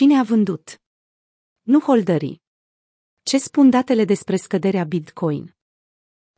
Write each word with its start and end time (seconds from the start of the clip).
Cine 0.00 0.18
a 0.18 0.22
vândut? 0.22 0.80
Nu 1.62 1.80
holderii. 1.80 2.42
Ce 3.22 3.38
spun 3.38 3.70
datele 3.70 4.04
despre 4.04 4.36
scăderea 4.36 4.84
Bitcoin? 4.84 5.56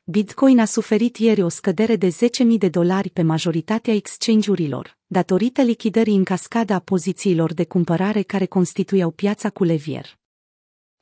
Bitcoin 0.04 0.58
a 0.58 0.64
suferit 0.64 1.16
ieri 1.16 1.42
o 1.42 1.48
scădere 1.48 1.96
de 1.96 2.08
10.000 2.08 2.58
de 2.58 2.68
dolari 2.68 3.10
pe 3.10 3.22
majoritatea 3.22 3.94
exchange-urilor, 3.94 4.98
datorită 5.06 5.62
lichidării 5.62 6.16
în 6.16 6.24
cascada 6.24 6.74
a 6.74 6.78
pozițiilor 6.78 7.52
de 7.52 7.64
cumpărare 7.64 8.22
care 8.22 8.46
constituiau 8.46 9.10
piața 9.10 9.50
cu 9.50 9.64
levier. 9.64 10.18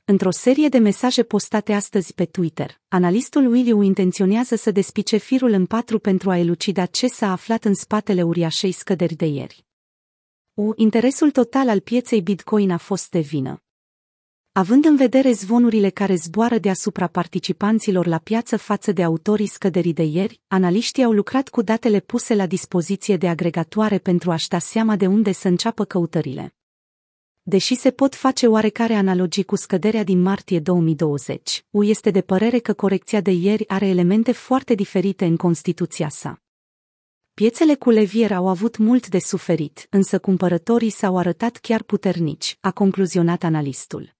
Într-o 0.03 0.31
serie 0.31 0.69
de 0.69 0.77
mesaje 0.77 1.23
postate 1.23 1.73
astăzi 1.73 2.13
pe 2.13 2.25
Twitter, 2.25 2.81
analistul 2.87 3.45
Williu 3.45 3.81
intenționează 3.81 4.55
să 4.55 4.71
despice 4.71 5.17
firul 5.17 5.51
în 5.51 5.65
patru 5.65 5.99
pentru 5.99 6.29
a 6.29 6.37
elucida 6.37 6.85
ce 6.85 7.07
s-a 7.07 7.31
aflat 7.31 7.65
în 7.65 7.73
spatele 7.73 8.23
uriașei 8.23 8.71
scăderi 8.71 9.15
de 9.15 9.25
ieri. 9.25 9.65
U. 10.61 10.73
Interesul 10.75 11.31
total 11.31 11.69
al 11.69 11.79
pieței 11.79 12.21
Bitcoin 12.21 12.71
a 12.71 12.77
fost 12.77 13.09
de 13.09 13.19
vină. 13.19 13.63
Având 14.51 14.85
în 14.85 14.95
vedere 14.95 15.31
zvonurile 15.31 15.89
care 15.89 16.15
zboară 16.15 16.57
deasupra 16.57 17.07
participanților 17.07 18.05
la 18.05 18.17
piață 18.17 18.57
față 18.57 18.91
de 18.91 19.03
autorii 19.03 19.47
scăderii 19.47 19.93
de 19.93 20.03
ieri, 20.03 20.41
analiștii 20.47 21.03
au 21.03 21.11
lucrat 21.11 21.49
cu 21.49 21.61
datele 21.61 21.99
puse 21.99 22.35
la 22.35 22.45
dispoziție 22.45 23.17
de 23.17 23.27
agregatoare 23.27 23.97
pentru 23.97 24.31
a-și 24.31 24.47
da 24.47 24.59
seama 24.59 24.95
de 24.95 25.07
unde 25.07 25.31
să 25.31 25.47
înceapă 25.47 25.85
căutările. 25.85 26.55
Deși 27.41 27.75
se 27.75 27.91
pot 27.91 28.15
face 28.15 28.47
oarecare 28.47 28.93
analogii 28.93 29.43
cu 29.43 29.55
scăderea 29.55 30.03
din 30.03 30.21
martie 30.21 30.59
2020, 30.59 31.65
U 31.69 31.83
este 31.83 32.11
de 32.11 32.21
părere 32.21 32.59
că 32.59 32.73
corecția 32.73 33.21
de 33.21 33.31
ieri 33.31 33.67
are 33.67 33.87
elemente 33.87 34.31
foarte 34.31 34.75
diferite 34.75 35.25
în 35.25 35.37
Constituția 35.37 36.09
sa. 36.09 36.40
Piețele 37.33 37.75
cu 37.75 37.89
levier 37.89 38.31
au 38.31 38.47
avut 38.47 38.77
mult 38.77 39.07
de 39.07 39.19
suferit, 39.19 39.87
însă 39.89 40.19
cumpărătorii 40.19 40.89
s-au 40.89 41.17
arătat 41.17 41.57
chiar 41.57 41.83
puternici, 41.83 42.57
a 42.59 42.71
concluzionat 42.71 43.43
analistul. 43.43 44.15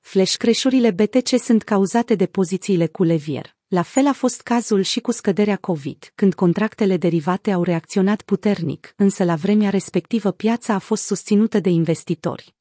Flash 0.00 0.36
creșurile 0.36 0.90
BTC 0.90 1.38
sunt 1.38 1.62
cauzate 1.62 2.14
de 2.14 2.26
pozițiile 2.26 2.86
cu 2.86 3.02
levier. 3.02 3.56
La 3.66 3.82
fel 3.82 4.06
a 4.06 4.12
fost 4.12 4.42
cazul 4.42 4.82
și 4.82 5.00
cu 5.00 5.10
scăderea 5.10 5.56
COVID, 5.56 6.12
când 6.14 6.34
contractele 6.34 6.96
derivate 6.96 7.52
au 7.52 7.62
reacționat 7.62 8.22
puternic, 8.22 8.92
însă 8.96 9.24
la 9.24 9.34
vremea 9.34 9.70
respectivă 9.70 10.30
piața 10.32 10.74
a 10.74 10.78
fost 10.78 11.04
susținută 11.04 11.60
de 11.60 11.68
investitori. 11.68 12.54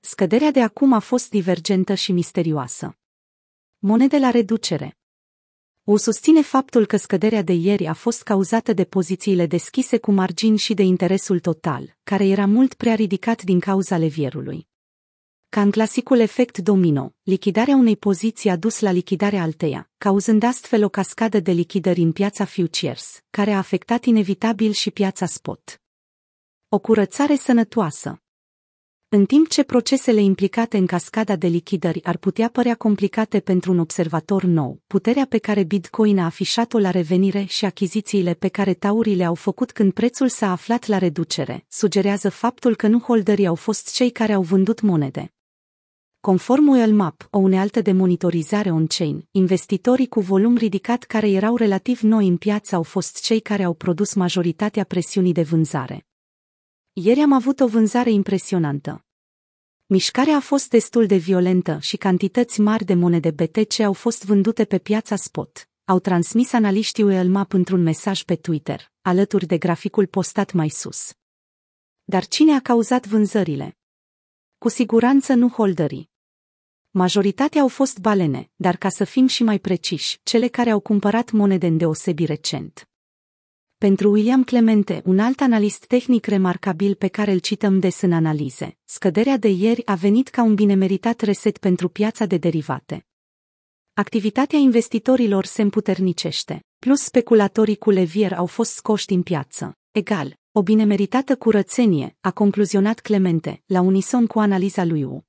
Scăderea 0.00 0.50
de 0.50 0.62
acum 0.62 0.92
a 0.92 0.98
fost 0.98 1.30
divergentă 1.30 1.94
și 1.94 2.12
misterioasă. 2.12 2.96
Monede 3.78 4.18
la 4.18 4.30
reducere 4.30 4.98
o 5.86 5.96
susține 5.96 6.42
faptul 6.42 6.86
că 6.86 6.96
scăderea 6.96 7.42
de 7.42 7.52
ieri 7.52 7.86
a 7.86 7.92
fost 7.92 8.22
cauzată 8.22 8.72
de 8.72 8.84
pozițiile 8.84 9.46
deschise 9.46 9.98
cu 9.98 10.12
margini 10.12 10.58
și 10.58 10.74
de 10.74 10.82
interesul 10.82 11.40
total, 11.40 11.96
care 12.02 12.26
era 12.26 12.46
mult 12.46 12.74
prea 12.74 12.94
ridicat 12.94 13.42
din 13.42 13.60
cauza 13.60 13.96
levierului. 13.96 14.68
Ca 15.48 15.60
în 15.60 15.70
clasicul 15.70 16.18
efect 16.18 16.58
domino, 16.58 17.14
lichidarea 17.22 17.76
unei 17.76 17.96
poziții 17.96 18.50
a 18.50 18.56
dus 18.56 18.80
la 18.80 18.90
lichidarea 18.90 19.42
alteia, 19.42 19.90
cauzând 19.98 20.42
astfel 20.42 20.84
o 20.84 20.88
cascadă 20.88 21.40
de 21.40 21.52
lichidări 21.52 22.00
în 22.00 22.12
piața 22.12 22.44
futures, 22.44 23.20
care 23.30 23.52
a 23.52 23.58
afectat 23.58 24.04
inevitabil 24.04 24.72
și 24.72 24.90
piața 24.90 25.26
spot. 25.26 25.82
O 26.68 26.78
curățare 26.78 27.36
sănătoasă 27.36 28.23
în 29.14 29.24
timp 29.24 29.48
ce 29.48 29.62
procesele 29.62 30.20
implicate 30.20 30.76
în 30.76 30.86
cascada 30.86 31.36
de 31.36 31.46
lichidări 31.46 32.04
ar 32.04 32.16
putea 32.16 32.48
părea 32.48 32.74
complicate 32.74 33.40
pentru 33.40 33.72
un 33.72 33.78
observator 33.78 34.42
nou, 34.42 34.80
puterea 34.86 35.26
pe 35.26 35.38
care 35.38 35.62
Bitcoin 35.62 36.18
a 36.18 36.24
afișat-o 36.24 36.78
la 36.78 36.90
revenire 36.90 37.44
și 37.44 37.64
achizițiile 37.64 38.34
pe 38.34 38.48
care 38.48 38.74
taurii 38.74 39.24
au 39.24 39.34
făcut 39.34 39.72
când 39.72 39.92
prețul 39.92 40.28
s-a 40.28 40.50
aflat 40.50 40.86
la 40.86 40.98
reducere, 40.98 41.64
sugerează 41.68 42.28
faptul 42.28 42.76
că 42.76 42.86
nu 42.86 42.98
holderii 42.98 43.46
au 43.46 43.54
fost 43.54 43.94
cei 43.94 44.10
care 44.10 44.32
au 44.32 44.42
vândut 44.42 44.80
monede. 44.80 45.32
Conform 46.20 46.68
ULMAP, 46.68 47.26
o 47.30 47.38
unealtă 47.38 47.80
de 47.80 47.92
monitorizare 47.92 48.70
on-chain, 48.70 49.28
investitorii 49.30 50.08
cu 50.08 50.20
volum 50.20 50.56
ridicat 50.56 51.02
care 51.02 51.30
erau 51.30 51.56
relativ 51.56 52.00
noi 52.00 52.28
în 52.28 52.36
piață 52.36 52.74
au 52.74 52.82
fost 52.82 53.22
cei 53.22 53.40
care 53.40 53.62
au 53.62 53.74
produs 53.74 54.14
majoritatea 54.14 54.84
presiunii 54.84 55.32
de 55.32 55.42
vânzare. 55.42 56.06
Ieri 56.92 57.20
am 57.20 57.32
avut 57.32 57.60
o 57.60 57.66
vânzare 57.66 58.10
impresionantă. 58.10 59.03
Mișcarea 59.86 60.36
a 60.36 60.40
fost 60.40 60.68
destul 60.68 61.06
de 61.06 61.16
violentă 61.16 61.78
și 61.80 61.96
cantități 61.96 62.60
mari 62.60 62.84
de 62.84 62.94
monede 62.94 63.30
BTC 63.30 63.80
au 63.80 63.92
fost 63.92 64.24
vândute 64.24 64.64
pe 64.64 64.78
piața 64.78 65.16
spot, 65.16 65.68
au 65.84 65.98
transmis 65.98 66.52
analiștii 66.52 67.04
ULMAP 67.04 67.52
într-un 67.52 67.82
mesaj 67.82 68.22
pe 68.22 68.36
Twitter, 68.36 68.92
alături 69.00 69.46
de 69.46 69.58
graficul 69.58 70.06
postat 70.06 70.52
mai 70.52 70.68
sus. 70.68 71.12
Dar 72.04 72.26
cine 72.26 72.52
a 72.52 72.60
cauzat 72.60 73.06
vânzările? 73.06 73.76
Cu 74.58 74.68
siguranță 74.68 75.34
nu 75.34 75.48
holderii. 75.48 76.10
Majoritatea 76.90 77.60
au 77.60 77.68
fost 77.68 77.98
balene, 77.98 78.50
dar 78.56 78.76
ca 78.76 78.88
să 78.88 79.04
fim 79.04 79.26
și 79.26 79.42
mai 79.42 79.58
preciși, 79.58 80.20
cele 80.22 80.48
care 80.48 80.70
au 80.70 80.80
cumpărat 80.80 81.30
monede 81.30 81.66
în 81.66 81.76
deosebi 81.76 82.24
recent. 82.24 82.88
Pentru 83.78 84.10
William 84.10 84.44
Clemente, 84.44 85.02
un 85.04 85.18
alt 85.18 85.40
analist 85.40 85.86
tehnic 85.86 86.26
remarcabil 86.26 86.94
pe 86.94 87.08
care 87.08 87.32
îl 87.32 87.38
cităm 87.38 87.78
des 87.78 88.00
în 88.00 88.12
analize, 88.12 88.76
scăderea 88.84 89.36
de 89.36 89.48
ieri 89.48 89.86
a 89.86 89.94
venit 89.94 90.28
ca 90.28 90.42
un 90.42 90.54
binemeritat 90.54 91.20
reset 91.20 91.58
pentru 91.58 91.88
piața 91.88 92.26
de 92.26 92.36
derivate. 92.36 93.06
Activitatea 93.92 94.58
investitorilor 94.58 95.44
se 95.44 95.62
împuternicește, 95.62 96.64
plus 96.78 97.00
speculatorii 97.00 97.76
cu 97.76 97.90
levier 97.90 98.32
au 98.32 98.46
fost 98.46 98.72
scoși 98.72 99.06
din 99.06 99.22
piață. 99.22 99.76
Egal, 99.90 100.38
o 100.52 100.62
binemeritată 100.62 101.36
curățenie, 101.36 102.16
a 102.20 102.30
concluzionat 102.30 103.00
Clemente, 103.00 103.62
la 103.66 103.80
unison 103.80 104.26
cu 104.26 104.38
analiza 104.38 104.84
lui 104.84 105.04
U. 105.04 105.24